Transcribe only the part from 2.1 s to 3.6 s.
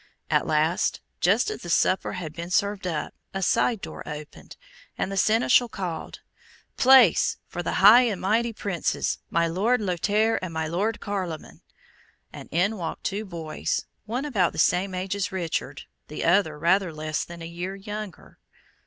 had been served up, a